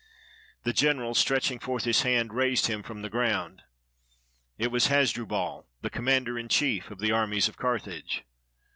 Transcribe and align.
The 0.63 0.73
general, 0.73 1.13
stretching 1.13 1.59
forth 1.59 1.83
his 1.83 2.01
hand, 2.01 2.33
raised 2.33 2.65
him 2.65 2.81
from 2.81 3.03
the 3.03 3.09
ground. 3.11 3.61
It 4.57 4.71
was 4.71 4.87
Hasdrubal, 4.87 5.67
the 5.81 5.91
commander 5.91 6.39
in 6.39 6.47
chief 6.49 6.89
of 6.89 6.97
the 6.97 7.11
armies 7.11 7.47
of 7.47 7.55
Carthage. 7.55 8.23